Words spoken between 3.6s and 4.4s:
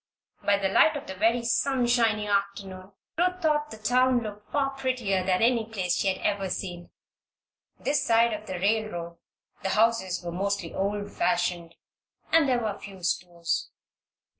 the town